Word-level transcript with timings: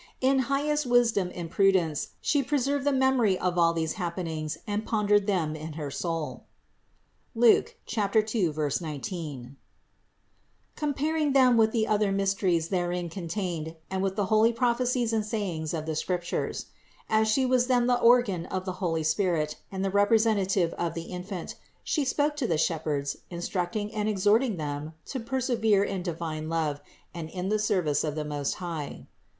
In 0.19 0.39
highest 0.49 0.87
wisdom 0.87 1.31
and 1.35 1.51
prudence 1.51 2.07
She 2.21 2.41
pre 2.41 2.57
served 2.57 2.85
the 2.87 2.91
memory 2.91 3.37
of 3.37 3.59
all 3.59 3.71
these 3.71 3.93
happenings 4.01 4.57
and 4.65 4.83
pondered 4.83 5.27
them 5.27 5.55
in 5.55 5.73
her 5.73 5.91
soul, 5.91 6.45
(Luke 7.35 7.75
2, 7.85 8.51
19), 8.81 9.57
comparing 10.75 11.33
them 11.33 11.55
with 11.55 11.71
the 11.71 11.85
other 11.85 12.11
mysteries 12.11 12.69
therein 12.69 13.09
contained 13.09 13.75
and 13.91 14.01
with 14.01 14.15
the 14.15 14.25
holy 14.25 14.51
prophecies 14.51 15.13
and 15.13 15.23
sayings 15.23 15.71
of 15.71 15.85
the 15.85 15.95
Scriptures. 15.95 16.65
As 17.07 17.27
She 17.27 17.45
was 17.45 17.67
then 17.67 17.85
the 17.85 17.99
organ 18.01 18.47
of 18.47 18.65
the 18.65 18.71
holy 18.81 19.03
Spirit 19.03 19.57
and 19.71 19.85
the 19.85 19.91
representative 19.91 20.73
of 20.79 20.95
the 20.95 21.03
Infant, 21.13 21.53
She 21.83 22.05
spoke 22.05 22.35
to 22.37 22.47
the 22.47 22.57
shepherds, 22.57 23.17
instructing 23.29 23.93
and 23.93 24.09
exhorting 24.09 24.57
them 24.57 24.93
to 25.05 25.19
persevere 25.19 25.83
in 25.83 26.01
divine 26.01 26.49
love 26.49 26.81
and 27.13 27.29
in 27.29 27.49
the 27.49 27.59
service 27.59 28.03
of 28.03 28.15
the 28.15 28.25
Most 28.25 28.53
High. 28.55 29.05